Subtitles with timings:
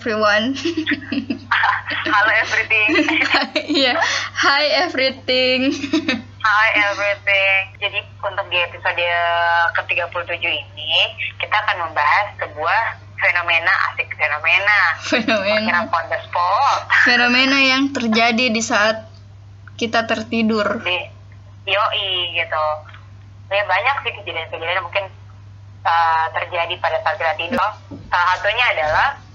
[0.00, 0.56] everyone.
[2.08, 2.88] Halo everything.
[3.80, 4.00] Iya,
[4.34, 5.76] hi everything.
[6.40, 7.60] Hi everything.
[7.78, 9.04] Jadi untuk di episode
[9.76, 10.94] ke-37 ini
[11.36, 12.82] kita akan membahas sebuah
[13.20, 14.78] fenomena asik fenomena.
[15.04, 15.84] Fenomena.
[15.86, 16.88] On the spot.
[17.04, 19.04] Fenomena yang terjadi di saat
[19.76, 20.80] kita tertidur.
[20.80, 20.98] Di
[21.68, 22.64] yoi gitu.
[23.52, 25.04] Ya banyak sih kejadian-kejadian mungkin
[25.84, 27.68] uh, terjadi pada saat kita tidur.
[28.08, 29.29] Salah satunya adalah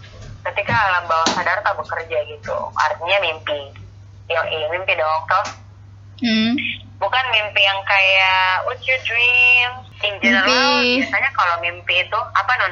[0.45, 2.55] ketika alam bawah sadar tak bekerja gitu.
[2.73, 3.59] Artinya mimpi.
[4.25, 5.45] Yoi, mimpi dong toh.
[6.15, 6.55] Hmm.
[6.95, 10.47] bukan mimpi yang kayak what you dream in general
[10.79, 11.03] Mimpi.
[11.03, 12.71] biasanya kalau mimpi itu apa non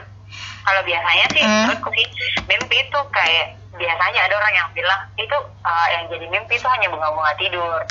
[0.63, 1.67] kalau biasanya sih Hmm.
[1.67, 2.07] menurutku sih
[2.47, 6.87] mimpi itu kayak biasanya ada orang yang bilang itu uh, yang jadi mimpi itu hanya
[6.87, 7.83] bunga-bunga tidur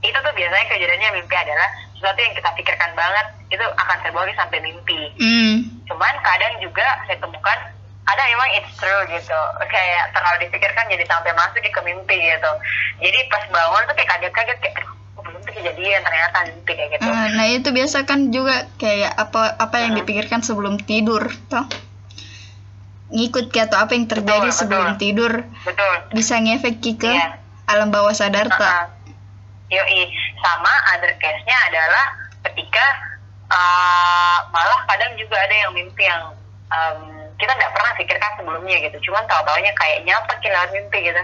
[0.00, 4.62] itu tuh biasanya kejadiannya mimpi adalah sesuatu yang kita pikirkan banget itu akan terbawa sampai
[4.62, 5.66] mimpi Hmm.
[5.90, 7.58] cuman kadang juga saya temukan
[8.02, 12.50] ada memang it's true gitu kayak terlalu dipikirkan jadi sampai masuk ke mimpi gitu
[12.98, 16.90] jadi pas bangun tuh kayak kaget-kaget kayak "Aduh, kok belum tuh kejadian ternyata mimpi kayak
[16.92, 20.00] gitu Ah, nah itu biasa kan juga kayak apa apa yang Hmm.
[20.02, 21.66] dipikirkan sebelum tidur, toh?
[23.12, 25.00] Ngikut ke atau apa yang terjadi Betul, sebelum betul.
[25.00, 27.36] tidur betul bisa ngefek ke Iya.
[27.68, 28.58] alam bawah sadar tak?
[28.58, 28.88] Uh-uh.
[29.68, 32.06] Yoi, sama other case-nya adalah
[32.42, 32.84] ketika
[33.48, 36.32] uh, malah kadang juga ada yang mimpi yang
[36.68, 37.00] um,
[37.36, 41.22] kita nggak pernah pikirkan sebelumnya gitu, cuman tahu-taunya kayak nyapa kita lewat mimpi gitu.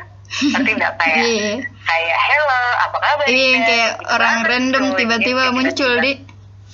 [0.51, 1.55] Nanti nggak kayak Iya.
[1.83, 3.25] kayak hello, apa kabar?
[3.25, 4.97] Iya, yang Ida?" kayak Gitu orang random gitu.
[4.97, 6.13] tiba-tiba Jadi muncul di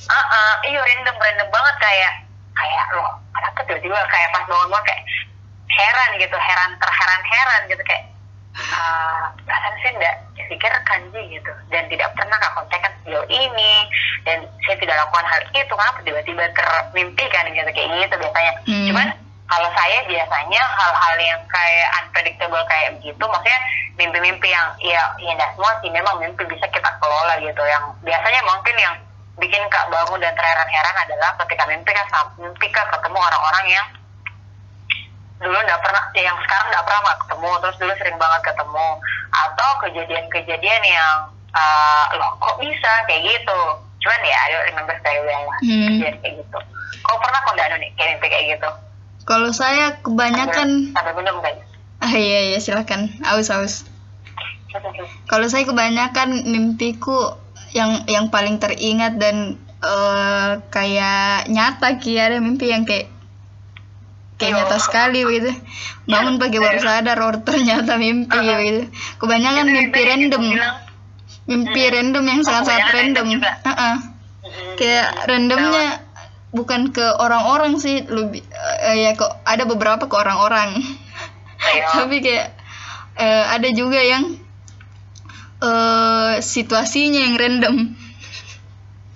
[0.05, 2.13] Ah, ah, iya random random banget kayak
[2.53, 5.03] kayak loh kenapa tiba-tiba kayak pas bangun bangun kayak
[5.67, 8.05] heran gitu heran terheran-heran gitu kayak
[8.55, 13.73] ah perasaan saya tidak pikirkan sih gitu dan tidak pernah kak kontekan sejauh ini
[14.23, 18.87] dan saya tidak lakukan hal itu kenapa tiba-tiba termimpikan gitu kayak gitu biasanya Hmm.
[18.87, 19.09] cuman
[19.55, 23.61] kalau saya biasanya hal-hal yang kayak unpredictable kayak begitu maksudnya
[23.95, 27.63] mimpi-mimpi yang ya ya nggak semua sih memang mimpi bisa kita kelola gitu.
[27.63, 28.95] Yang biasanya mungkin yang
[29.39, 33.87] bikin kak bangun dan terheran-heran adalah ketika mimpi kan mimpi kak ketemu orang-orang yang
[35.39, 38.89] dulu nggak pernah ya yang sekarang nggak pernah nggak ketemu terus dulu sering banget ketemu.
[39.35, 41.15] Atau kejadian-kejadian yang
[41.55, 43.61] uh, loh kok bisa kayak gitu?
[44.03, 45.87] Cuman ya I don't remember very well lah Hmm.
[45.95, 46.59] kejadian kayak gitu.
[47.07, 48.71] Kau pernah kok nggak nih kayak mimpi kayak gitu
[49.25, 51.61] Kalau saya kebanyakan sampai minum guys
[52.05, 53.89] ah iya iya silakan aus aus.
[55.25, 57.39] Kalau saya kebanyakan mimpiku
[57.73, 63.09] yang yang paling teringat dan eh, kayak nyata ki ada mimpi yang kayak
[64.37, 65.49] kayak nyata sekali gitu.
[66.05, 68.61] Bangun pagi baru sadar oh ternyata mimpi Uh-huh.
[68.61, 68.83] gitu.
[69.23, 70.43] Kebanyakan mimpi random.
[71.49, 71.93] Mimpi Hmm.
[71.95, 73.27] random yang sangat-sangat random.
[73.41, 73.97] Heeh.
[74.45, 76.04] "Mm-mm, Kayak randomnya
[76.55, 78.47] bukan ke orang-orang sih, lebih
[78.87, 80.79] eh, ya kok ada beberapa ke orang-orang.
[81.59, 81.87] Ayo.
[82.07, 82.55] Tapi kayak
[83.19, 84.39] eh, ada juga yang
[85.65, 87.77] eh situasinya yang random.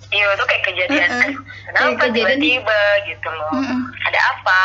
[0.09, 1.21] Iya itu kayak kejadian Heeh.
[1.29, 3.79] aduh, kenapa tiba-tiba gitu loh Heeh.
[4.09, 4.61] ada apa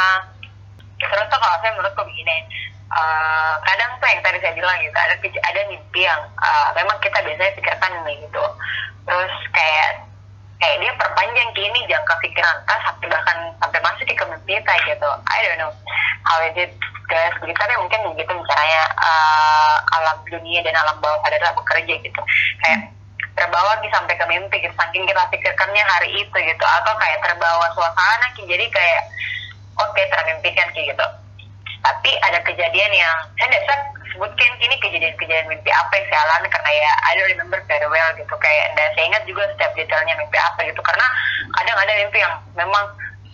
[0.96, 2.48] terus tuh kalau saya menurutku begini
[2.88, 7.18] eh, kadang tuh yang tadi saya bilang gitu ada ada mimpi yang eh, memang kita
[7.20, 8.44] biasanya pikirkan gitu
[9.04, 10.08] terus kayak
[10.64, 15.10] kayak dia perpanjang ke ini jangka pikiran kan sampai bahkan sampai masuk mimpi kita gitu.
[15.28, 15.72] I don't know
[16.24, 16.72] how is it
[17.12, 17.36] guys.
[17.36, 22.20] Begitu tapi mungkin begitu misalnya eh, alam dunia dan alam bawah sadar bekerja gitu.
[22.64, 22.88] Kayak
[23.36, 26.64] terbawa Ki, sampai ke mimpi gitu saking kita pikirkannya hari itu gitu.
[26.64, 29.02] Atau kayak terbawa suasana jadi kayak
[29.76, 31.06] oke termimpikan Ki, gitu.
[31.84, 36.46] Tapi ada kejadian yang saya tidak bisa sebutkan ini kejadian-kejadian mimpi apa yang saya alami
[36.46, 40.14] karena ya I don't remember very well gitu kayak dan saya ingat juga setiap detailnya
[40.14, 41.06] mimpi apa gitu karena
[41.50, 42.84] kadang ada mimpi yang memang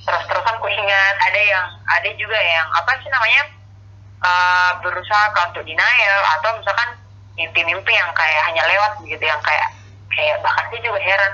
[0.09, 3.43] terus-terusan ku ingat ada yang ada juga yang apa sih namanya
[4.25, 6.89] eh, berusaha untuk denial atau misalkan
[7.37, 9.69] mimpi-mimpi yang kayak hanya lewat begitu yang kayak
[10.17, 11.33] kayak bahkan saya juga heran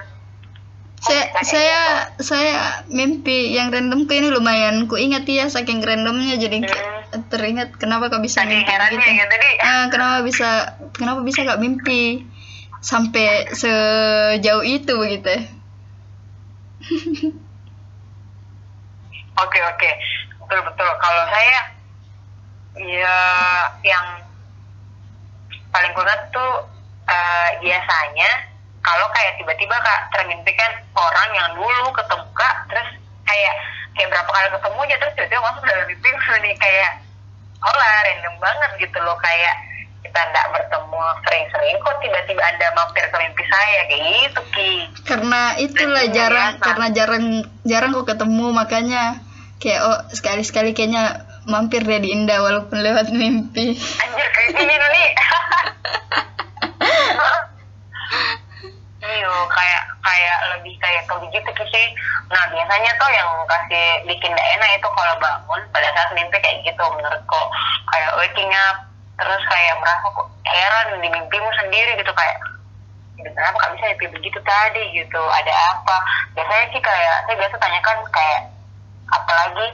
[0.96, 1.80] Saya kayak saya
[2.18, 2.22] gitu?
[2.34, 2.56] saya
[2.90, 6.95] mimpi yang random ke ini lumayan ku ingat ya saking randomnya jadi kayak Hmm.
[7.30, 9.36] Teringat kenapa kok bisa mimpi herannya gitu.
[9.38, 12.26] nih Ah, kenapa bisa kenapa bisa gak mimpi
[12.82, 15.42] sampai sejauh itu begitu ya?
[19.36, 19.90] Oke oke
[20.40, 20.90] betul betul.
[20.96, 21.58] Kalau saya
[22.76, 23.20] ya
[23.84, 24.06] yang
[25.68, 26.64] paling kuat tuh
[27.04, 28.30] eh, biasanya
[28.80, 32.88] kalau kayak tiba-tiba kak termimpikan orang yang dulu ketemu kak terus
[33.28, 33.54] kayak
[33.96, 36.08] kayak berapa kali ketemu aja terus tiba-tiba masuk dalam mimpi
[36.44, 36.90] nih kayak
[37.58, 39.56] oh lah random banget gitu loh kayak
[40.06, 44.72] kita nggak bertemu sering-sering kok tiba-tiba anda mampir ke mimpi saya kayak gitu ki.
[45.02, 46.62] Karena itulah Itu jarang biasa.
[46.62, 47.24] karena jarang
[47.66, 49.02] jarang kok ketemu makanya
[49.58, 53.74] kayak oh sekali-sekali kayaknya mampir deh di Indah walaupun lewat mimpi.
[53.74, 55.08] Anjir kayak gini nih
[59.06, 61.86] Iyo, kayak kayak lebih kayak ke begitu sih.
[62.30, 66.62] Nah biasanya tuh yang kasih bikin gak enak itu kalau bangun pada saat mimpi kayak
[66.62, 67.40] gitu menurutku
[67.90, 68.86] kayak waking up
[69.16, 72.36] terus kayak merasa kok heran di mimpimu sendiri gitu kayak
[73.16, 74.82] "Ini kenapa kak bisa mimpi begitu tadi?
[74.94, 75.96] Gitu ada apa?
[76.38, 78.42] Biasanya sih kayak saya biasa tanyakan kayak
[79.10, 79.66] apalagi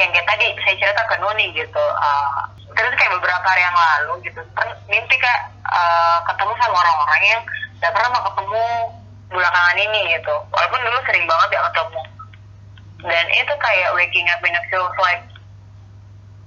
[0.00, 2.40] yang kayak tadi saya cerita ke Nuni gitu uh,
[2.72, 4.40] terus kayak beberapa hari yang lalu gitu
[4.88, 7.40] mimpi kak uh, ketemu sama orang-orang yang
[7.80, 8.64] gak pernah mau ketemu
[9.30, 10.34] belakangan ini gitu.
[10.50, 12.02] Walaupun dulu sering banget ya ketemu.
[13.00, 15.24] Dan itu kayak waking up in a feels like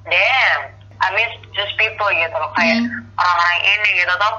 [0.06, 0.60] damn
[1.02, 2.36] I miss just people gitu.
[2.36, 3.02] Loh kayak Hmm.
[3.18, 4.14] orang-orang ini gitu.
[4.14, 4.36] Toh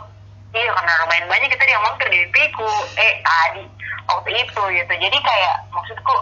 [0.55, 3.65] iya karena lumayan banyak kita yang mampir di mimpiku eh tadi
[4.07, 4.93] waktu itu gitu.
[4.95, 6.15] Jadi kayak maksudku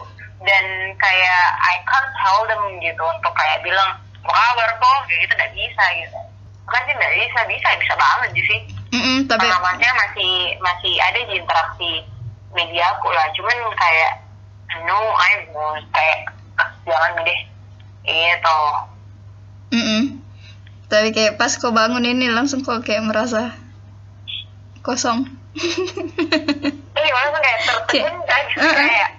[0.42, 0.64] dan
[0.96, 4.98] kayak I can't tell them gitu untuk kayak bilang apa kabar kok?
[5.06, 6.19] Kayak gitu nggak bisa gitu.
[6.64, 8.60] Kan sih nggak bisa bisa bisa banget sih.
[8.92, 11.92] Mm-mm, tapi karena maksudnya masih masih ada di interaksi
[12.52, 13.26] media aku lah.
[13.32, 14.12] Cuman kayak
[14.84, 15.84] no I won't.
[15.90, 16.19] Kayak
[16.56, 17.40] "Ah, jangan deh.
[18.02, 18.58] Gitu
[19.72, 20.02] mm-mm.
[20.84, 23.56] tapi kayak pas kau bangun ini langsung kok kayak merasa
[24.82, 25.25] kosong.
[26.93, 28.43] Iya langsung kayak tertegun kan?
[28.52, 28.75] Uh-uh.
[28.76, 29.10] kayak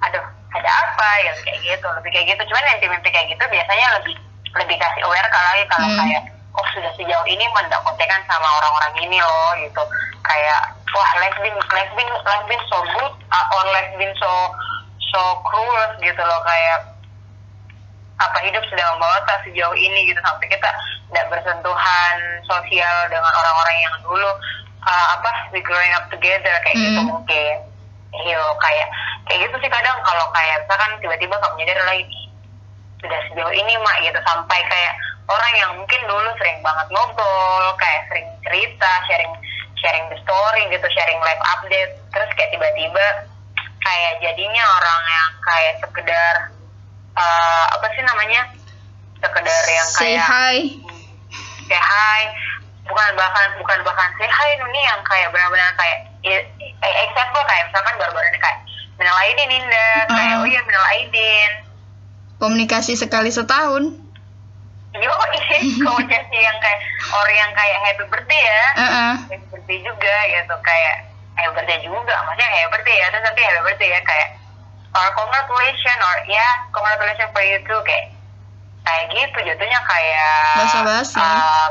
[0.00, 1.08] aduh ada apa?
[1.22, 2.42] Ya kayak gitu lebih kayak gitu.
[2.50, 4.14] Cuman mimpi-mimpi kayak gitu biasanya lebih
[4.56, 5.98] lebih kasih aware kalau kalau Hmm.
[6.02, 6.22] kayak
[6.56, 9.82] oh sudah sejauh ini mendak kontekan sama orang-orang ini loh gitu.
[10.24, 14.32] Kayak wah life been life been life been so good uh, or life been so
[15.12, 16.40] so cruel gitu loh.
[16.46, 16.78] Kayak
[18.18, 20.18] apa hidup sudah membawa tak sejauh ini gitu.
[20.24, 20.70] Sampai kita
[21.08, 24.30] tidak bersentuhan sosial dengan orang-orang yang dulu
[24.84, 27.10] uh, apa we growing up together kayak gitu Hmm.
[27.12, 27.54] mungkin.
[28.24, 28.88] Iyo kayak
[29.28, 29.96] kayak gitu sih kadang.
[30.02, 32.04] Kalau kayak misalkan tiba-tiba kamu nyadar lagi
[32.98, 34.18] sudah sejauh ini mak gitu.
[34.26, 34.94] Sampai kayak
[35.28, 39.32] orang yang mungkin dulu sering banget ngobrol kayak sering cerita sharing
[39.76, 41.92] sharing the story gitu sharing live update.
[42.10, 43.06] Terus kayak tiba-tiba
[43.78, 46.34] kayak jadinya orang yang kayak sekedar
[47.14, 48.42] eh, apa sih namanya?
[49.18, 50.56] Sekedar yang say kayak hi.
[51.66, 52.22] Say hi.
[52.84, 57.68] Bukan bahkan bukan bahkan say hi Nuni yang kayak benar-benar kayak i- eh, example kayak
[57.68, 58.58] misalkan baru-baru ini kayak
[58.96, 60.40] minal aidin Ninda kayak Mm.
[60.40, 61.50] oh iya minal aidin.
[62.38, 63.84] Komunikasi sekali setahun.
[63.90, 64.07] ini
[64.94, 66.80] komunikasi yang kayak
[67.12, 69.14] orang yang kayak happy birthday ya Uh-uh.
[69.28, 70.96] happy birthday juga gitu kayak
[71.36, 74.28] happy birthday juga maksudnya happy birthday ya terus nanti happy birthday ya kayak
[74.96, 78.08] or congratulations or ya congratulations for you too kayak
[78.88, 81.20] kayak gitu jatuhnya kayak Basa-basi.
[81.20, 81.68] uh,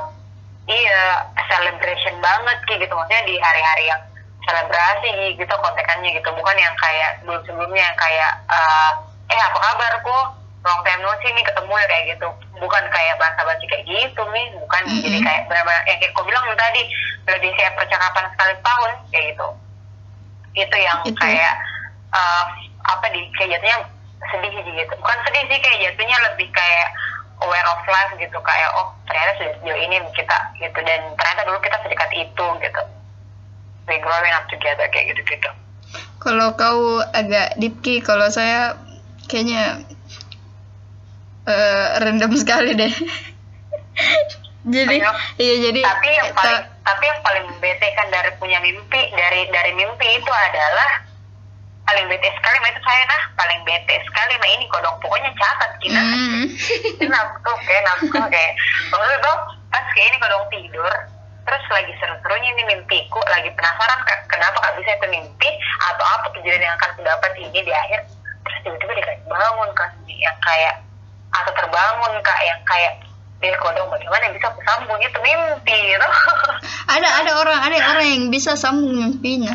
[0.70, 4.02] iya celebration banget kayak gitu maksudnya di hari-hari yang
[4.48, 8.92] selebrasi gitu kontekannya gitu bukan yang kayak sebelum sebelumnya yang kayak uh,
[9.28, 10.26] eh apa kabar kok
[10.64, 14.22] long time no see nih ketemu ya kayak gitu bukan kayak bahasa basi kayak gitu
[14.34, 14.82] nih bukan.
[14.88, 15.04] Mm-mm.
[15.04, 16.82] jadi kayak benar-benar yang kayak kau bilang tadi
[17.28, 19.48] lebih kayak percakapan sekali tahun kayak gitu.
[20.58, 21.20] Itu yang Itu.
[21.22, 21.54] kayak
[22.14, 22.44] uh,
[22.88, 23.78] apa di kayak jatuhnya
[24.34, 24.94] sedih gitu.
[24.98, 26.88] Bukan sedih sih kayak jatuhnya lebih kayak
[27.46, 28.38] aware of life gitu.
[28.42, 30.80] Kayak oh ternyata sejauh ini kita gitu.
[30.82, 32.82] Dan ternyata dulu kita sedekat itu gitu.
[33.88, 35.50] We growing up together kayak gitu gitu
[36.20, 38.76] Kalau kau agak deep key, kalau saya
[39.32, 39.80] kayaknya
[41.48, 42.92] eh random sekali deh.
[44.76, 44.96] jadi,
[45.40, 49.02] iya jadi tapi yang eh, paling ta- tapi yang paling bete kan dari punya mimpi
[49.16, 51.08] dari dari mimpi itu adalah
[51.88, 55.72] paling bete sekali mah itu saya nah paling bete sekali mah ini kodong pokoknya catat
[55.80, 56.02] kita
[57.00, 58.54] ini nafsu kayak nafsu kayak
[58.92, 59.38] maksudnya tuh
[59.72, 60.94] pas kayak ini kodong tidur
[61.48, 65.50] terus lagi seru-serunya ini mimpiku lagi penasaran ke- kenapa kak bisa itu mimpi?
[65.88, 68.04] Atau apa kejadian yang akan aku dapat ini di akhir?
[68.44, 70.76] Terus tiba-tiba dia kayak bangun kan yang kayak
[71.30, 72.94] atau terbangun kak yang kayak
[73.38, 74.98] dia kodong bagaimana bisa aku sambung?
[74.98, 76.08] Itu mimpi gitu
[76.94, 79.54] ada ada orang ada orang yang bisa sambung mimpinya.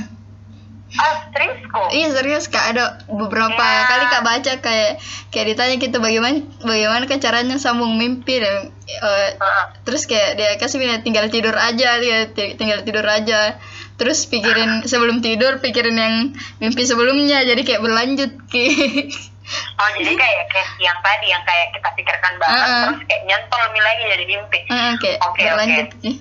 [0.93, 1.89] ah serius kok?
[1.89, 2.65] Iya serius kak.
[2.69, 3.89] Ada beberapa Ya.
[3.89, 8.37] kali kak baca kayak kayak ditanya kita bagaimana bagaimana kan caranya sambung mimpi?
[8.37, 9.65] Dan eh, Heeh.
[9.83, 13.57] terus kayak dia kasih bilang tinggal tidur aja dia ti- tinggal tidur aja.
[13.97, 16.15] Terus pikirin sebelum tidur pikirin yang
[16.59, 18.67] mimpi sebelumnya jadi kayak berlanjut ki
[19.81, 22.83] Oh jadi kayak kayak yang tadi yang kayak kita pikirkan banget Uh-uh.
[22.93, 24.59] terus kayak nyantol lagi jadi mimpi.
[25.01, 26.13] Oke, berlanjut ki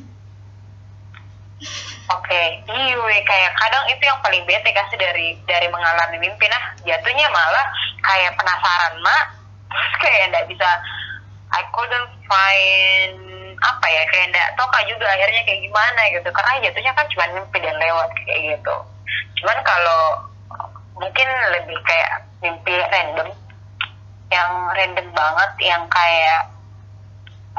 [2.11, 6.45] Oke, iya kayak kadang itu yang paling bete kasih dari dari mengalami mimpi.
[6.49, 7.65] Nah jatuhnya malah
[8.03, 9.25] kayak penasaran mak.
[9.71, 10.69] Terus kayak nggak bisa
[11.51, 13.15] I couldn't find
[13.61, 16.29] apa ya kayak nggak kak juga akhirnya kayak gimana gitu.
[16.33, 18.75] Karena jatuhnya kan cuma mimpi dan lewat kayak gitu.
[19.39, 20.03] Cuman kalau
[20.99, 22.09] mungkin lebih kayak
[22.41, 23.29] mimpi random
[24.31, 26.41] yang random banget yang kayak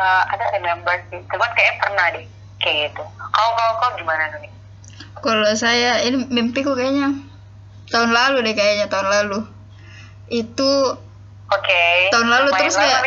[0.00, 1.20] uh, ada remember sih.
[1.28, 2.26] Cuman kayak pernah deh
[2.58, 3.02] kayak gitu.
[3.04, 4.52] Kau kau kau gimana nih?
[5.22, 7.14] Kalau saya ini mimpiku kayaknya
[7.92, 9.38] tahun lalu deh kayaknya tahun lalu.
[10.32, 10.98] Itu
[11.52, 11.68] Oke.
[11.68, 12.08] Okay.
[12.08, 13.00] Tahun lalu lumayan terus kayak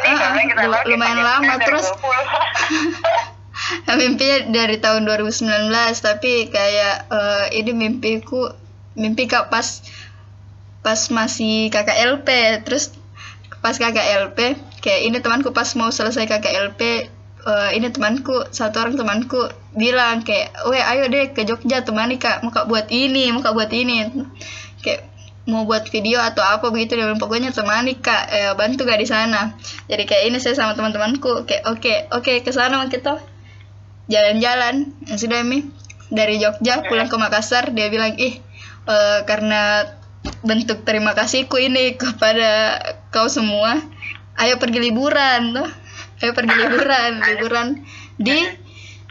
[0.62, 1.86] uh, lumayan lama terus.
[3.98, 5.72] mimpinya dari tahun 2019
[6.04, 8.52] tapi kayak uh, ini mimpiku
[8.94, 9.82] mimpi kak pas
[10.86, 12.28] pas masih KKLP
[12.68, 12.94] terus
[13.66, 14.38] pas KKLP
[14.86, 17.10] kayak ini temanku pas mau selesai KKLP
[17.46, 19.42] uh, eh, ini temanku satu orang temanku
[19.78, 22.42] bilang kayak weh ayo deh ke Jogja temani kak.
[22.42, 24.10] Mau kak buat ini mau kak buat ini.
[24.82, 25.02] Kayak
[25.46, 28.24] mau buat video atau apa begitu dan pokoknya temani kak.
[28.34, 29.58] Eh, bantu gak di sana.
[29.90, 33.22] Jadi kayak ini saya sama teman-temanku kayak oke okay, oke okay, ke sana kita.
[34.10, 34.94] Jalan-jalan.
[35.10, 35.70] Yang sudah mi.
[36.06, 38.38] Dari Jogja pulang ke Makassar dia bilang ih
[38.86, 39.90] uh, karena
[40.46, 43.82] bentuk terima kasihku ini kepada kau semua.
[44.36, 45.70] Ayo pergi liburan tuh
[46.24, 47.68] ayo pergi liburan liburan
[48.20, 48.38] di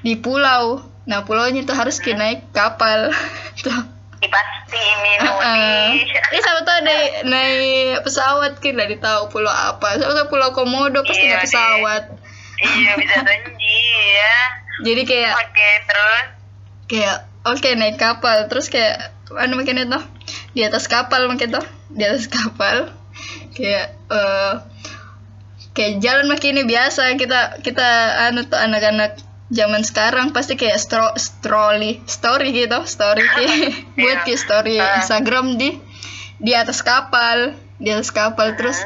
[0.05, 0.85] di pulau.
[1.05, 3.13] Nah pulaunya tuh harus kita naik kapal
[3.65, 3.93] tuh
[4.25, 5.93] pasti minum uh, uh.
[5.93, 10.01] ini sama tuh naik naik pesawat kita dari tahu pulau apa.
[10.01, 12.03] Sama tuh pulau komodo pasti iya, naik pesawat.
[12.65, 13.81] Iya bisa janji
[14.17, 14.37] ya.
[14.85, 16.25] Jadi kayak oke okay, terus?
[16.85, 18.49] kayak oke okay, naik kapal.
[18.49, 20.01] Terus kayak anu makin itu
[20.57, 22.91] di atas kapal makin tuh di atas kapal.
[23.55, 24.65] Kayak uh,
[25.75, 27.15] kayak jalan makin ini biasa.
[27.19, 27.89] Kita kita
[28.31, 29.21] anu tuh anak-anak
[29.53, 34.99] zaman sekarang pasti kayak stro story story gitu story kayak buat kayak story uh.
[35.05, 35.77] Instagram di
[36.41, 38.53] di atas kapal di atas kapal.
[38.53, 38.57] Uh.
[38.57, 38.79] terus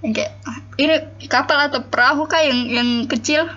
[0.00, 0.32] kayak
[0.76, 0.94] ini
[1.26, 3.48] kapal atau perahu kah yang yang kecil?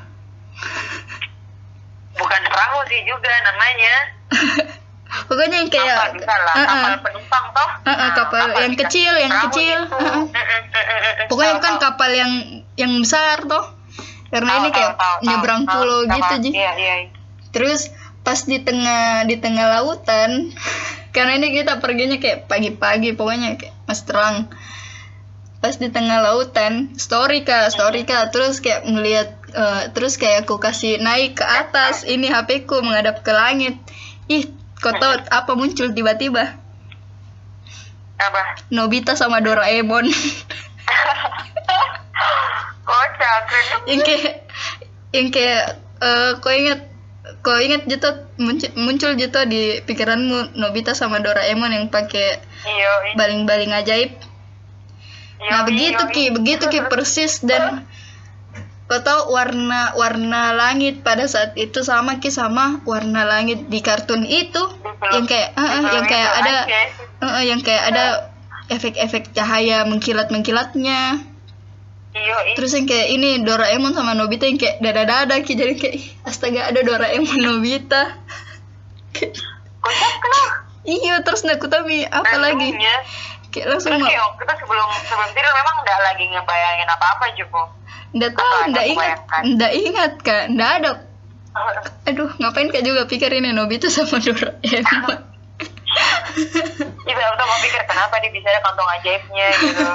[2.19, 3.95] Bukan perahu sih juga namanya
[5.09, 6.67] pokoknya yang kayak kapal lah uh -uh.
[6.69, 7.69] kapal penumpang toh.
[7.81, 9.77] Uh -uh, kapal nah, yang kecil yang kecil.
[9.89, 10.23] uh -uh.
[11.25, 12.31] pokoknya bukan kapal yang
[12.77, 13.65] yang besar toh.
[14.29, 14.93] Karena ini kayak
[15.25, 16.49] nyebrang pulau gitu ji.
[16.53, 17.09] iya, iya.
[17.49, 17.89] terus
[18.21, 20.53] pas di tengah di tengah lautan
[21.15, 24.53] karena ini kita perginya kayak pagi-pagi pokoknya kayak mas terang.
[25.59, 28.29] Pas di tengah lautan story kak story kak.
[28.29, 33.25] Terus kayak melihat uh, terus kayak aku kasih naik ke atas ini HP ku menghadap
[33.25, 33.75] ke langit.
[34.29, 36.55] Ih kau tahu apa muncul tiba-tiba?
[38.19, 38.41] Apa?
[38.71, 40.11] Nobita sama Doraemon
[42.89, 43.43] kocak
[43.85, 44.33] yang kayak
[45.15, 46.89] yang kayak uh, kau ingat
[47.39, 48.09] kau ingat gitu
[48.41, 52.41] muncul, muncul gitu di pikiranmu Nobita sama Doraemon yang pakai
[53.15, 54.11] baling-baling ajaib.
[55.39, 57.85] Nah begitu ki begitu ki persis dan
[58.89, 64.25] kau tahu warna warna langit pada saat itu sama ki sama warna langit di kartun
[64.25, 64.63] itu.
[65.13, 66.55] Yang kayak uh, uh, yang kayak ada
[67.21, 68.05] uh, uh, yang kayak ada
[68.73, 71.21] efek-efek cahaya mengkilat mengkilatnya
[72.57, 76.73] Terus yang kayak ini Doraemon sama Nobita yang kayak dada dada ki jadi kayak astaga
[76.73, 78.17] ada Doraemon Nobita.
[80.89, 82.73] Iya terus Nakutami apa lagi?
[83.49, 87.61] kayak langsung Terus kayak kita sebelum sebelum tidur memang nggak lagi ngebayangin apa-apa juga
[88.15, 89.19] nggak tahu nggak ingat.
[89.45, 90.43] nggak ingat kak.
[90.53, 90.91] Nggak ada.
[92.09, 95.19] Aduh ngapain kak juga pikir ini Nobita sama Doraemon
[97.09, 99.85] Iya udah mau pikir kenapa dia bisa ada kantong ajaibnya gitu.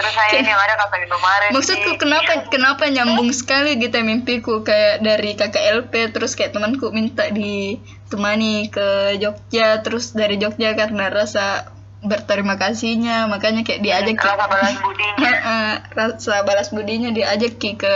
[0.00, 5.04] Terus saya ini yang ada kata Indomaret maksudku kenapa kenapa nyambung sekali gitu mimpiku kayak
[5.04, 11.68] dari kakak LP terus kayak temanku minta ditemani ke Jogja terus dari Jogja karena rasa
[12.00, 13.28] berterima kasihnya.
[13.28, 15.32] Makanya kayak diajak rasa balas budinya.
[15.98, 17.94] Rasa balas budinya diajak ki ke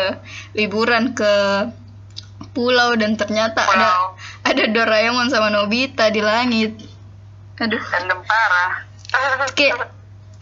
[0.56, 1.32] liburan ke
[2.54, 4.14] pulau dan ternyata pulau.
[4.46, 6.78] ada ada Doraemon sama Nobita di langit.
[7.58, 7.80] Aduh.
[7.80, 8.72] Random parah.
[9.58, 9.90] Kayak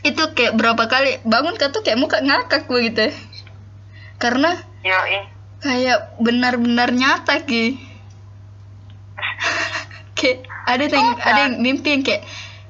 [0.02, 3.06] itu kayak berapa kali bangun kan tuh kayak muka ngakak gue gitu
[4.18, 5.30] karena Yoi.
[5.62, 7.74] kayak benar-benar nyata ki.
[10.18, 12.22] Kayak ada yang ada yang mimpi yang kayak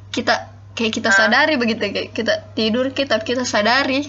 [0.09, 4.09] kita kayak kita sadari begitu kayak kita tidur kita kita sadari.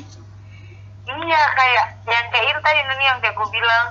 [1.04, 3.86] Iya kayak yang kayak itu tadi nih yang kayak gue bilang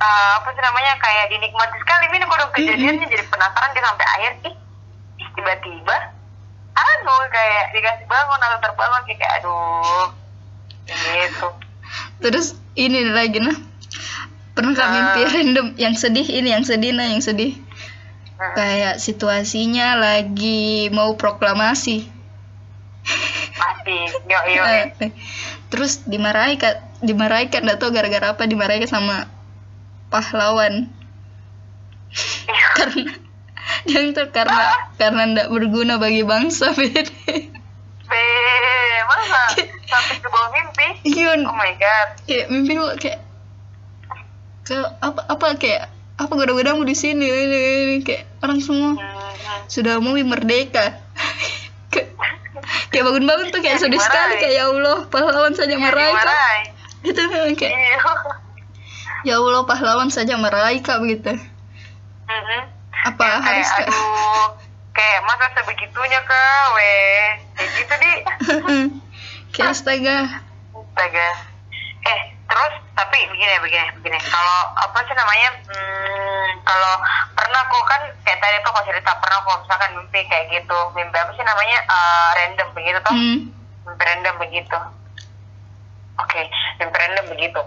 [0.00, 2.04] uh, apa sih namanya kayak dinikmati sekali.
[2.08, 4.56] Ini kalau kejadiannya jadi penasaran dia sampai akhir ih
[5.36, 5.96] tiba-tiba
[6.74, 10.08] anu kayak dikasih bangun atau terbangun kayak aduh
[10.88, 11.48] gitu.
[12.24, 13.56] Terus ini lagi nah.
[14.50, 17.54] Pernah uh, mimpi random yang sedih ini yang sedih nah yang sedih
[18.40, 22.08] kayak situasinya lagi mau proklamasi.
[23.56, 23.98] Pasti.
[24.28, 24.64] Yo yo
[25.70, 29.28] terus dimarahi kan dimarahi kan nggak tahu gara-gara apa dimarahi sama
[30.08, 30.88] pahlawan.
[32.76, 33.14] Karena
[33.86, 37.06] yang itu karena karena ndak berguna bagi bangsa bede
[38.10, 38.24] be
[39.06, 39.42] masa?
[39.86, 40.88] Sampai ke bawah mimpi?
[41.06, 41.46] Iya.
[41.46, 42.08] Oh my god.
[42.26, 43.20] Kayak mimpi gue kayak
[44.66, 45.90] ke apa apa kayak
[46.20, 47.24] apa goda-godamu di sini?
[47.24, 47.60] Ini, ini,
[48.00, 51.00] kayak orang semua Hmm, sudah mau merdeka.
[51.90, 52.12] Kayak-
[52.92, 54.38] kayak bangun-bangun tuh kayak sedih sekali.
[54.38, 56.14] kayak ya Allah pahlawan saja meraih
[57.02, 57.22] gitu
[57.58, 57.98] kayak iya.
[59.20, 61.32] Ya Allah pahlawan saja meraih begitu.
[62.26, 62.60] Mhm.
[63.00, 63.86] apa kayak harus kak?
[63.88, 64.46] Aduh
[64.92, 67.26] kayak masa sebegitunya kak weh.
[67.56, 68.10] Kayak gitu di
[69.56, 70.18] kayak astaga.
[70.70, 71.28] Astaga.
[72.02, 72.20] Eh
[73.20, 74.16] tapi begini begini begini.
[74.32, 76.94] Kalau apa sih namanya hmm, kalau
[77.36, 80.78] pernah kok kan kayak tadi tuh kau cerita pernah kok misalkan mimpi kayak gitu.
[80.96, 83.38] Mimpi apa sih namanya Eh, random begitu tuh hmm.
[83.84, 84.78] mimpi random begitu.
[86.16, 86.48] Oke
[86.80, 87.60] mimpi random begitu.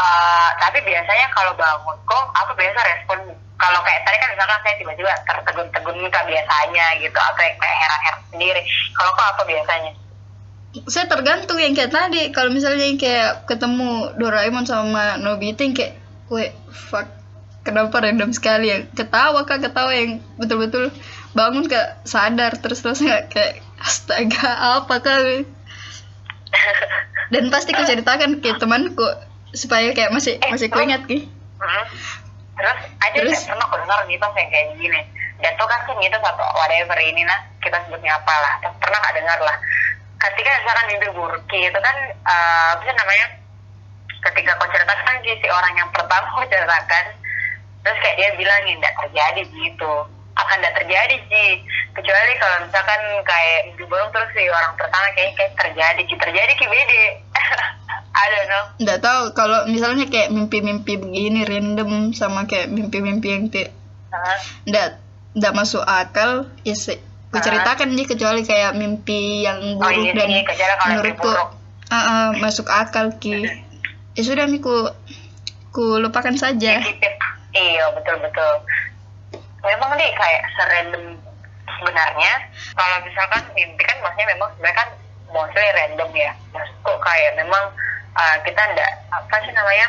[0.00, 4.74] Eh, tapi biasanya kalau bangun kok aku biasa respon kalau kayak tadi kan misalkan saya
[4.80, 8.62] tiba-tiba tertegun-tegun muka biasanya gitu atau yang kayak heran-heran sendiri.
[8.96, 9.92] Kalau kok apa biasanya
[10.86, 15.98] saya tergantung yang kayak tadi kalau misalnya yang kayak ketemu Doraemon sama Nobita yang kayak
[16.30, 17.10] weh fuck
[17.66, 20.94] kenapa random sekali ya ketawa kak ketawa yang betul-betul
[21.34, 25.18] bangun kak sadar terus terus nggak kayak astaga apa kak
[27.34, 29.06] dan pasti aku ceritakan ke temanku
[29.50, 31.84] supaya kayak masih masih kuingat ki Hmm.
[32.56, 33.40] Terus ada Terus?
[33.44, 35.00] pernah dengar mitos yang kayak gini.
[35.40, 38.52] Dan tuh kan sih mitos atau whatever ini nah kita sebutnya apa lah.
[38.64, 39.56] Terus pernah nggak dengar lah.
[40.20, 43.26] Ketika misalkan mimpi buruk itu kan eh, apa sih namanya?
[44.20, 47.04] Ketika kau ceritakan si orang yang pertama kau ceritakan,
[47.80, 49.92] terus kayak dia bilang tidak terjadi gitu.
[50.36, 51.50] Akan tidak terjadi sih.
[51.96, 56.52] Kecuali kalau misalkan kayak mimpi buruk terus si orang pertama kayaknya kayak terjadi Ki, terjadi
[56.54, 57.04] Ki bede.
[58.20, 58.64] I don't know.
[58.84, 63.70] nggak tahu kalau misalnya kayak mimpi-mimpi begini random sama kayak mimpi-mimpi yang kayak
[64.66, 64.98] nggak
[65.38, 66.74] nggak masuk akal ya
[67.30, 67.42] ku Ah.
[67.42, 71.50] ceritakan nih kecuali kayak mimpi yang Oh buruk iya dan mimpi menurutku buruk.
[71.88, 73.46] ah, ah, masuk akal ki
[74.14, 74.90] ya sudah mi ku
[75.96, 77.14] lupakan saja Titip.
[77.50, 78.54] Iya betul betul.
[79.60, 81.04] Memang deh kayak serandom
[81.66, 82.32] sebenarnya.
[82.74, 84.88] Kalau misalkan mimpi kan maksudnya memang sebenarnya kan
[85.30, 86.30] mostly random ya.
[86.50, 87.64] Maksudku kayak memang
[88.14, 89.86] uh, kita ndak apa sih namanya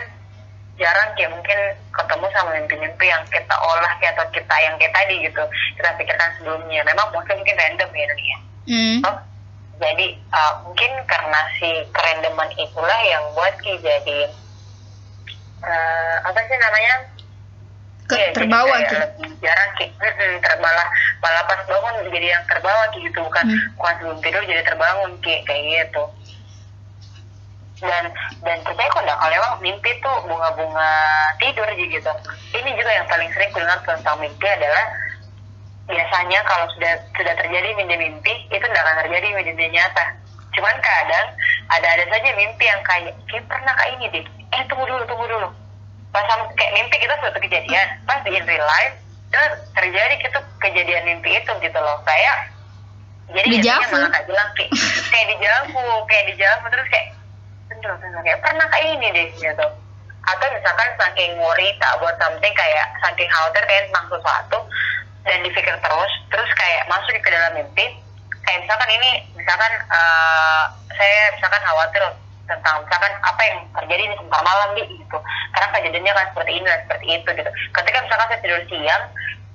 [0.81, 1.59] jarang kayak mungkin
[1.93, 5.43] ketemu sama mimpi-mimpi yang kita olah kayak atau kita yang kayak tadi gitu
[5.77, 6.81] kita pikirkan sebelumnya.
[6.83, 8.37] Memang mostly mungkin random ya ya.
[8.65, 8.97] hmm.
[9.05, 9.17] Oh,
[9.77, 14.19] jadi uh, mungkin karena si kerandoman itulah yang buat Ki jadi
[15.61, 16.95] uh, apa sih namanya
[18.05, 20.87] Ke- jadi terbawa ki lebih jarang Ki Mm-mm, terbalah
[21.23, 23.57] malah pas bangun jadi yang terbawa Ki gitu bukan Hmm.
[23.77, 26.03] bukan sebelum tidur jadi terbangun Ki kayak gitu
[27.81, 28.03] dan
[28.45, 30.89] dan percaya kok enggak kalau emang mimpi tuh bunga-bunga
[31.41, 32.11] tidur aja gitu.
[32.53, 34.85] Ini juga yang paling sering kudengar tentang mimpi adalah
[35.89, 40.05] biasanya kalau sudah sudah terjadi mimpi-mimpi itu tidak akan terjadi di dunia nyata.
[40.53, 41.27] Cuman kadang
[41.73, 45.49] ada-ada saja mimpi yang kayak kayak pernah kayak ini deh eh tunggu dulu tunggu dulu.
[46.13, 48.95] Pas sam- kayak mimpi kita suatu kejadian pas di in real life
[49.31, 49.41] itu
[49.73, 51.97] terjadi gitu kejadian mimpi itu gitu loh.
[52.05, 52.37] Kayak
[53.31, 54.71] jadi Di biasanya malah bilang kayak
[55.09, 57.07] kayak di Javu kayak di Javu terus kayak
[57.89, 59.67] bener kayak pernah kayak ini deh gitu
[60.21, 64.57] atau misalkan saking worry tak buat something kayak saking khawatir kayak tentang sesuatu
[65.25, 67.85] dan dipikir terus terus kayak masuk ke dalam mimpi
[68.45, 70.63] kayak misalkan ini misalkan eh,
[70.93, 72.03] saya misalkan khawatir
[72.49, 75.17] tentang misalkan apa yang terjadi di sebentar malam nih gitu.
[75.55, 77.51] Karena kejadiannya kan seperti ini dan seperti itu gitu.
[77.71, 79.03] Ketika misalkan saya tidur siang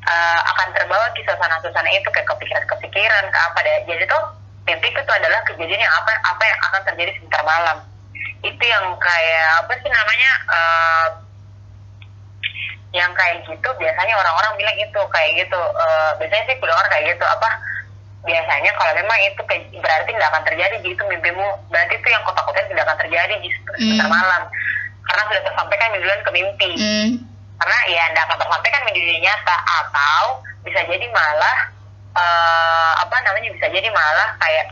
[0.06, 3.78] eh, akan terbawa ke suasana-suasana itu kayak kepikiran-kepikiran ke apa deh.
[3.84, 4.22] Jadi tuh
[4.66, 7.78] mimpi itu adalah kejadian yang apa apa yang akan terjadi sebentar malam
[8.46, 11.06] itu yang kayak apa sih namanya eh,
[12.94, 15.60] yang kayak gitu biasanya orang-orang bilang itu kayak gitu.
[15.60, 17.24] Eh, biasanya sih orang kayak gitu.
[17.26, 17.48] Apa?
[18.26, 19.40] Biasanya kalau memang itu
[19.78, 21.46] berarti tidak akan terjadi gitu mimpimu.
[21.70, 24.14] Berarti itu yang kotak-kotak tidak akan terjadi di sebentar Hmm.
[24.16, 24.42] malam.
[25.06, 26.70] Karena sudah tersampaikan duluan ke mimpi.
[26.76, 27.10] Hmm.
[27.56, 29.56] karena ya tidak akan tersampaikan di dunia nyata.
[29.80, 30.24] Atau
[30.60, 31.58] bisa jadi malah
[32.16, 34.66] eh, apa namanya bisa jadi malah kayak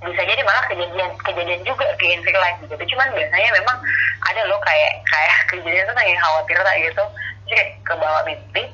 [0.00, 3.76] bisa jadi malah kejadian kejadian juga di in real life gitu cuman biasanya memang
[4.22, 7.04] ada loh kayak kayak kejadian tuh yang khawatir tak gitu
[7.44, 8.64] jadi kayak ke bawah mimpi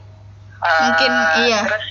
[0.61, 1.11] eh, Mungkin
[1.43, 1.61] iya.
[1.65, 1.87] terus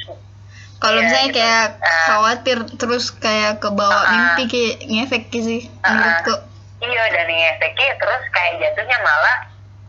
[0.79, 1.37] kalau Iya, misalnya gitu.
[1.37, 2.05] kayak Eh.
[2.05, 4.09] khawatir terus kayak ke bawah Ah.
[4.09, 5.91] mimpi kayak ngefek sih Ah.
[5.91, 6.35] menurutku
[6.81, 9.37] iya dan ngefeknya terus kayak jatuhnya malah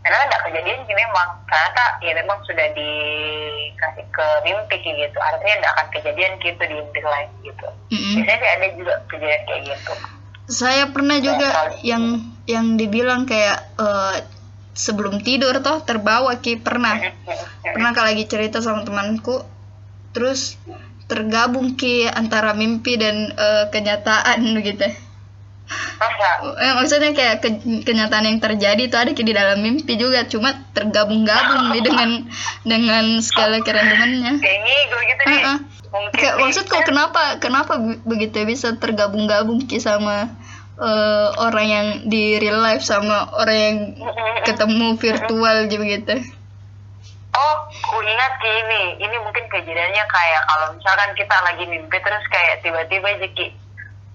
[0.01, 1.29] karena tidak kejadian sih memang.
[1.45, 5.19] Ternyata ya memang sudah dikasih ke mimpi kayak gitu.
[5.21, 7.69] Artinya tidak akan kejadian gitu di mimpi lain gitu.
[7.93, 8.15] Mm-mm.
[8.17, 9.93] biasanya sih ada juga kejadian kayak gitu.
[10.51, 11.75] Saya pernah juga terlalu.
[11.87, 12.05] yang
[12.49, 14.17] yang dibilang kayak eh,
[14.73, 16.65] sebelum tidur toh terbawa ki.
[16.65, 16.97] Pernah.
[17.61, 19.45] Pernah kalau lagi cerita sama temanku.
[20.11, 20.59] Terus
[21.07, 25.10] tergabung ki antara mimpi dan eh, kenyataan masa
[26.61, 31.71] eh, maksudnya kayak ke- kenyataan yang terjadi itu ada di dalam mimpi juga cuma tergabung-gabung
[31.73, 32.11] nih dengan
[32.65, 35.59] dengan segala kerandomannya kayak ngigo gitu nih Heeh.
[35.91, 40.31] mungkin Kayak nih, maksudku kenapa kenapa be- begitu bisa tergabung-gabung ki sama
[40.81, 43.79] eh, orang yang di real life sama orang yang
[44.43, 46.15] ketemu virtual juga gitu.
[47.31, 48.83] Oh, ku ingat ki ini.
[48.99, 53.47] Ini mungkin kejadiannya kayak kalau misalkan kita lagi mimpi terus kayak tiba-tiba aja ki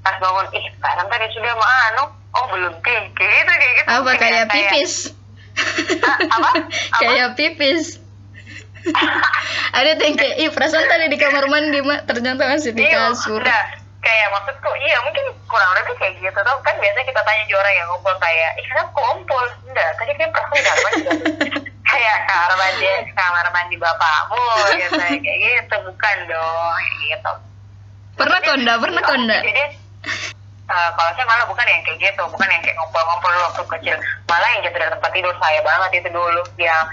[0.06, 2.04] pas bangun, ih sekarang tadi sudah mau anu,
[2.38, 3.88] oh belum ki, kayak gitu kayak gitu.
[3.90, 4.94] Apa kayak ya, pipis?
[6.06, 6.50] Ah, apa?
[6.94, 7.00] Apa?
[7.02, 7.98] kayak pipis.
[9.78, 13.42] Ada yang kayak, ih perasaan tadi di kamar mandi mak ternyata masih di Iya, kasur.
[13.42, 13.66] udah.
[14.06, 16.58] Kayak maksudku, iya mungkin kurang lebih kayak gitu tuh.
[16.62, 19.46] Kan biasanya kita tanya juga orang yang ngumpul kayak, ih kenapa kok ngumpul?
[19.66, 20.92] Enggak, tadi kan perasaan di kamar
[21.90, 22.88] kayak kamar mandi,
[23.18, 24.44] kamar mandi bapakmu
[24.78, 24.94] gitu.
[25.02, 26.74] Kayak gitu, bukan dong.
[26.78, 27.32] Kayak gitu.
[28.16, 29.38] Pernah konda, pernah konda.
[29.42, 29.64] Jadi
[30.66, 33.96] eh, kalau saya malah bukan yang kayak gitu, bukan yang kayak ngumpul-ngumpul waktu kecil.
[34.30, 36.44] Malah yang jatuh dari tempat tidur saya banget itu dulu.
[36.58, 36.86] Yang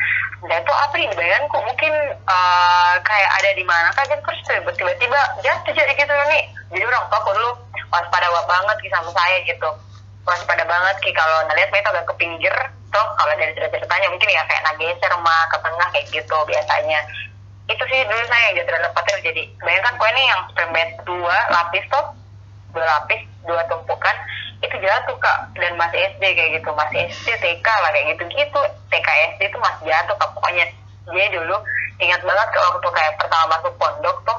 [0.43, 5.73] dan itu apa nih bayanganku mungkin eh, kayak ada di mana kan terus tiba-tiba jatuh
[5.73, 6.45] jadi gitu nih.
[6.73, 7.51] Jadi orang tua dulu
[7.93, 9.71] waspada banget sama saya gitu.
[10.23, 12.55] Waspada banget ki kalau ngeliat itu agak ke pinggir
[12.93, 17.01] tuh kalau dari cerita-ceritanya mungkin ya kayak nageser mah ke tengah kayak gitu biasanya
[17.73, 20.41] itu sih dulu saya yang jatuh dari tempat tidur jadi bayangkan kue ini yang
[20.77, 22.05] bed dua lapis tuh
[22.73, 24.17] dua lapis dua tumpukan
[24.63, 25.39] itu jatuh kak.
[25.59, 26.71] Dan masih SD kayak gitu.
[26.73, 30.67] Masih SD TK lah kayak gitu gitu TK SD itu masih jatuh kak pokoknya.
[31.11, 31.57] Dia dulu
[31.99, 34.39] ingat banget ke waktu kayak pertama masuk pondok tuh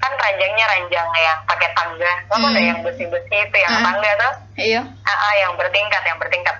[0.00, 2.12] kan ranjangnya ranjang yang pakai tangga.
[2.32, 2.48] Apa Hmm.
[2.50, 3.84] ada yang besi-besi itu yang Hmm.
[3.84, 4.32] tangga tuh?
[4.56, 4.80] Iya.
[4.84, 6.56] ah, ah, yang bertingkat yang bertingkat.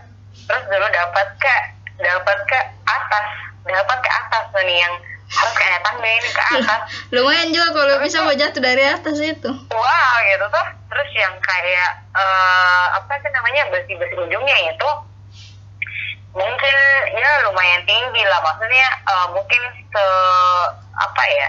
[0.49, 1.55] Terus dulu dapat ke
[2.01, 3.27] dapat ke atas.
[3.61, 4.95] Dapat ke atas tuh nih yang
[5.31, 6.81] harus kayak tangga ini ke atas.
[7.15, 9.51] Lumayan juga kalau bisa mau jatuh dari atas itu.
[9.71, 10.67] wow gitu tuh.
[10.91, 14.91] Terus yang kayak eh, apa sih namanya besi besi ujungnya itu
[16.35, 16.77] mungkin
[17.15, 18.43] ya lumayan tinggi lah.
[18.43, 19.63] Maksudnya eh, mungkin
[19.95, 20.05] se
[20.99, 21.49] apa ya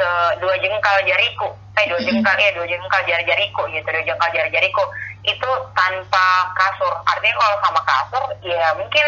[0.00, 0.08] se
[0.40, 1.52] dua jengkal jariku.
[1.76, 4.84] Eh dua jengkal ya dua jengkal jari jariku gitu dua jengkal jari jariku.
[5.20, 6.96] Itu tanpa kasur.
[7.04, 9.04] Artinya kalau sama kasur ya mungkin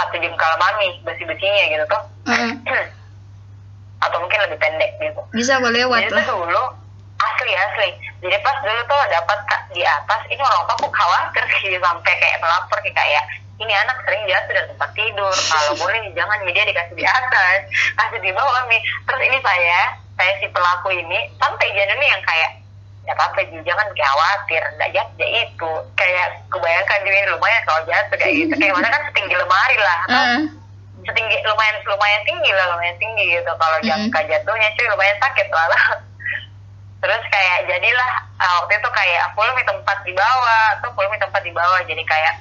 [0.00, 2.02] satu jengkal mami besi besinya gitu tuh.
[2.32, 2.56] Heeh.
[3.98, 5.20] atau mungkin lebih pendek gitu.
[5.34, 6.24] Bisa kok lewat jadi lah.
[6.26, 6.64] tuh dulu
[7.18, 7.88] asli asli.
[8.22, 9.38] Jadi pas dulu tuh dapat
[9.74, 13.24] di atas ini orang tua aku khawatir sih sampai kayak melapor kayak kayak
[13.58, 17.58] ini anak sering jatuh dari tempat tidur kalau boleh jangan media dikasih di atas
[17.98, 22.50] kasih di bawah mi terus ini saya saya si pelaku ini sampai jadi yang kayak
[23.08, 25.72] ya apa Ji, jangan khawatir nggak jatuh ya itu.
[25.96, 28.52] Kayak kebayangkan diri lumayan kalau jatuh kayak gitu.
[28.60, 30.40] Kayak mana kan setinggi lemari lah Heeh.
[31.08, 33.52] Setinggi lumayan lumayan tinggi lah lumayan tinggi gitu.
[33.56, 35.68] Kalau jangka jatuhnya cuy lumayan sakit lah.
[37.02, 38.10] Terus kayak jadilah
[38.42, 41.80] ah, waktu itu kayak aku lebih tempat di bawah atau aku lebih tempat di bawah.
[41.86, 42.34] Jadi kayak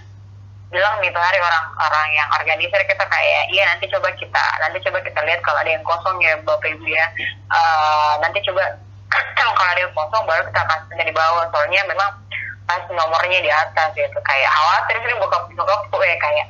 [0.68, 5.00] bilang nih tuh hari orang-orang yang organisir kita kayak iya nanti coba kita nanti coba
[5.00, 7.06] kita lihat kalau ada yang kosong ya bapak ibu ya.
[7.54, 8.76] Eh, nanti coba
[9.58, 11.46] kalau ada yang kosong baru kita kasih di bawah.
[11.54, 12.12] Soalnya memang
[12.68, 14.20] pas nomornya di atas gitu.
[14.26, 16.46] Kayak khawatir sih bokap bokapku ya kayak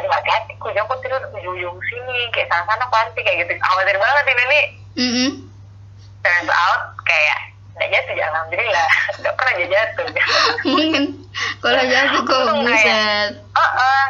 [0.00, 0.56] aduh hati-hati.
[0.56, 2.18] Ku jangan kok tidur ujung-ujung sini?
[2.32, 3.52] Kayak sana-sana pasti kayak gitu.
[3.60, 4.64] Khawatir banget ini nih
[4.96, 5.30] Mm-mm.
[6.24, 7.38] turns out kayak
[7.76, 8.88] nggak jatuh ya alhamdulillah.
[9.20, 10.06] Nggak pernah aja jatuh.
[10.64, 11.04] Mungkin.
[11.60, 13.30] Kalau jatuh kok buset.
[13.52, 14.04] oh, oh.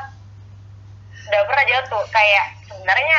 [1.27, 2.03] nggak pernah jatuh.
[2.15, 3.19] Kayak sebenarnya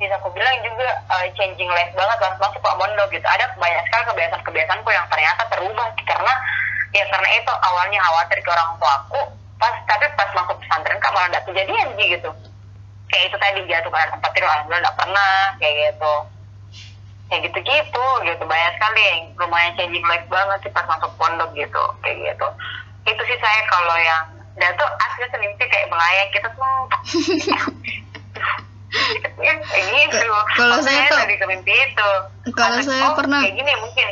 [0.00, 3.22] bisa aku bilang juga uh, changing life banget pas masuk Pak Mondo gitu.
[3.22, 5.88] Ada banyak sekali kebiasaan-kebiasaanku yang ternyata terubah.
[6.02, 6.34] Karena
[6.90, 9.20] ya karena itu awalnya khawatir ke orang tua aku
[9.60, 12.30] pas tapi pas masuk pesantren kak malah nggak kejadian sih gitu.
[13.06, 16.14] Kayak itu tadi jatuh pada tempat tidur alhamdulillah nggak pernah kayak gitu.
[17.28, 19.02] Kayak gitu-gitu gitu banyak sekali.
[19.02, 22.46] Yang lumayan changing life banget sih pas masuk pondok gitu kayak gitu.
[23.06, 24.24] Itu sih saya kalau yang
[24.56, 26.74] dan tuh asli semimpi kayak melayang kita tuh
[28.90, 30.26] gitu
[30.58, 32.10] Kalau saya tuh- ke mimpi itu.
[32.52, 34.08] Kalau saya oh, pernah- kayak gini mungkin.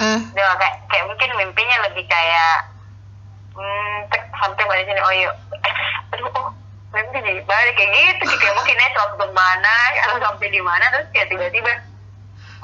[0.00, 2.69] Ah, Dia kayak kayak mungkin mimpinya lebih kayak
[4.40, 5.34] sampai pada sini oh yuk.
[6.16, 6.48] Aduh oh
[6.90, 9.76] mimpi jadi balik kayak gitu kayak mungkin ya suatu mana
[10.08, 11.72] atau sampai di mana terus kayak tiba-tiba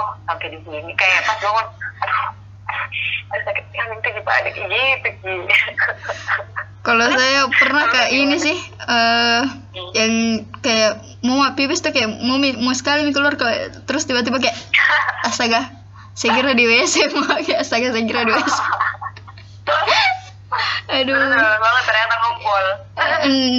[0.03, 0.93] oh sampai di sini.
[0.97, 1.67] Kayak pas bangun
[2.03, 2.21] aduh
[3.33, 3.65] aduh sakit.
[3.77, 5.11] Ya mimpi dibalik gitu gitu
[6.87, 8.55] Kalau saya pernah kayak ini sih,
[8.87, 9.43] eh
[9.99, 14.55] yang kayak mau pipis tuh kayak mau mau sekali keluar kayak terus tiba-tiba kayak
[15.27, 15.67] astaga,
[16.15, 18.55] saya kira di WC mau kayak astaga saya kira di WC.
[20.87, 21.17] Aduh.
[21.17, 22.65] Bener banget ternyata ngumpul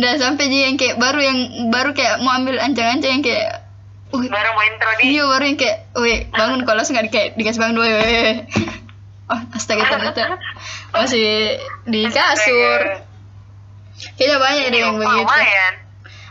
[0.01, 3.67] Nggak sampai jadi yang kayak baru yang baru kayak mau ambil ancang-ancang yang kayak
[4.07, 5.19] Wih, baru mau intro di.
[5.19, 8.39] Iya baru yang kayak wih bangun kalau langsung nggak kayak dikasih bangun dua weh
[9.27, 10.39] oh astaga ternyata
[10.95, 13.03] masih di kasur.
[14.15, 15.37] Kayaknya banyak deh yang begitu.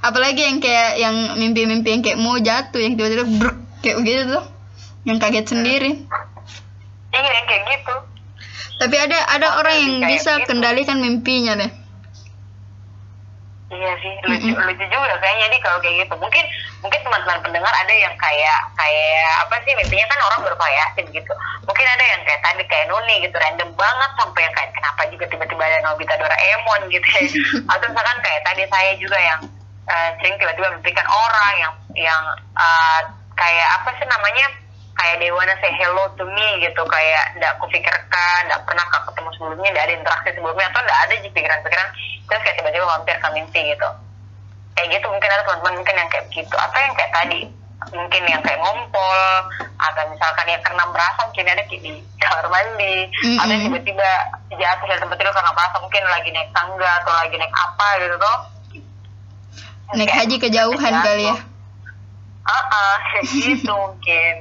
[0.00, 4.44] apalagi yang kayak yang mimpi-mimpi yang kayak mau jatuh yang tiba-tiba bruk kayak begitu tuh.
[5.04, 5.90] Yang kaget sendiri.
[7.12, 8.15] Iya yang kayak gitu
[8.80, 10.48] tapi ada ada Apa orang yang bisa gitu?
[10.48, 11.70] kendalikan mimpinya deh
[13.66, 14.62] Iya sih, lucu, Mm-mm.
[14.62, 16.14] lucu juga kayaknya jadi kalau kayak gitu.
[16.22, 16.44] Mungkin
[16.86, 21.32] mungkin teman-teman pendengar ada yang kayak kayak apa sih mimpinya kan orang bervariasi gitu.
[21.66, 25.24] Mungkin ada yang kayak tadi kayak Nuni gitu, random banget sampai yang kayak kenapa juga
[25.26, 27.06] tiba-tiba ada Nobita Doraemon gitu.
[27.10, 27.22] ya.
[27.74, 29.40] Atau misalkan kayak tadi saya juga yang
[29.90, 31.72] eh, sering tiba-tiba mimpikan orang yang
[32.06, 32.22] yang
[32.54, 33.00] eh,
[33.34, 34.46] kayak apa sih namanya
[34.96, 39.70] kayak they wanna say hello to me gitu kayak tidak kupikirkan tidak pernah ketemu sebelumnya
[39.72, 41.88] tidak ada interaksi sebelumnya atau tidak ada di pikiran-pikiran.
[42.26, 43.88] Terus kayak tiba-tiba mampir ke mimpi gitu.
[44.76, 46.56] Kayak gitu mungkin ada teman-teman mungkin yang kayak gitu.
[46.56, 47.40] Atau yang kayak tadi
[47.92, 49.20] mungkin yang kayak ngompol
[49.76, 52.96] atau misalkan yang karena merasa mungkin ada kayak di kamar mandi.
[53.22, 53.40] Mm-mm.
[53.40, 54.10] atau tiba-tiba
[54.56, 58.16] jatuh dari tempat tidur karena merasa mungkin lagi naik tangga atau lagi naik apa gitu
[58.16, 58.38] tuh.
[59.94, 61.36] Naik haji kejauhan kali ya.
[62.46, 64.34] Ah, kayak gitu mungkin.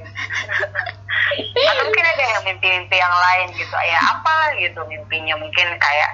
[1.36, 3.76] Atau mungkin ada yang mimpi-mimpi yang lain gitu.
[3.76, 6.10] Ya apa gitu mimpinya mungkin kayak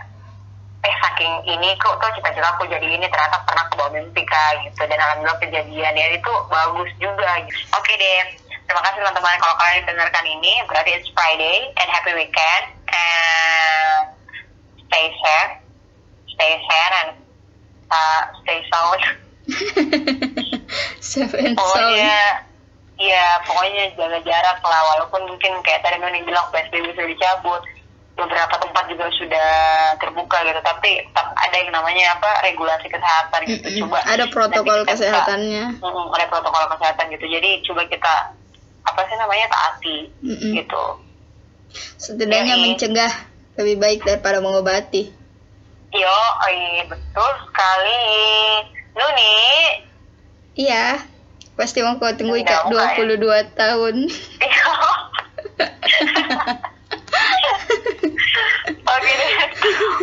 [0.83, 4.67] eh saking ini kok tuh cita-cita aku jadi ini ternyata pernah ke bawah mimpi kak
[4.67, 7.59] gitu dan alhamdulillah kejadian ya itu bagus juga gitu.
[7.79, 8.23] Oke deh.
[8.67, 14.11] Terima kasih teman-teman kalau kalian dengarkan ini berarti it's Friday and happy weekend and
[14.89, 15.53] stay safe,
[16.35, 17.11] stay sane and
[17.93, 19.03] uh, stay sound.
[21.03, 22.47] seven sound pokoknya
[23.01, 27.63] ya pokoknya jaga jarak lah walaupun mungkin kayak tadi Nuni bilang PSBB sudah dicabut.
[28.13, 29.51] Beberapa tempat juga sudah
[29.97, 33.65] terbuka gitu tapi tetap ada yang namanya apa regulasi kesehatan gitu.
[33.65, 33.81] Mm-mm.
[33.89, 35.65] coba ada protokol kita kesehatannya.
[35.81, 37.25] Mm-mm, ada protokol kesehatan gitu.
[37.25, 38.15] Jadi coba kita
[38.85, 39.97] apa sih namanya taati
[40.29, 40.53] Mm-mm.
[40.61, 40.85] gitu.
[41.97, 42.77] Setidaknya Yoi.
[42.77, 43.13] mencegah
[43.57, 45.09] lebih baik daripada mengobati.
[45.97, 46.19] Yo
[46.53, 48.01] iya, betul sekali.
[48.93, 49.35] Nuni
[50.53, 51.01] iya
[51.57, 53.17] pasti mau kau tunggu buka ya?
[53.21, 53.95] 22 tahun
[54.41, 54.73] Iya.
[58.93, 59.33] Oke deh.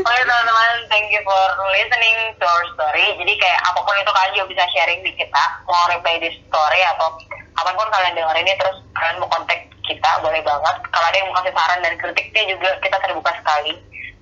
[0.01, 1.41] Oke teman-teman, thank you for
[1.73, 3.05] listening to our story.
[3.21, 5.43] Jadi kayak apa pun itu kalian juga bisa sharing di kita.
[5.65, 7.17] Mau reply di story atau
[7.59, 10.75] apa pun kalian dengar ini terus kalian mau kontak kita boleh banget.
[10.89, 13.73] Kalau ada yang mau kasih saran dan kritiknya juga kita terbuka sekali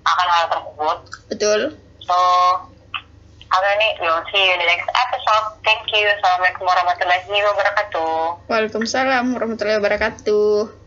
[0.08, 0.98] akan hal tersebut.
[1.28, 1.62] betul
[2.08, 2.18] So,
[3.80, 5.46] nih, we'll see you in the next episode.
[5.64, 6.04] Thank you.
[6.20, 8.14] Assalamualaikum warahmatullahi wabarakatuh.
[8.52, 10.87] Waalaikumsalam warahmatullahi wabarakatuh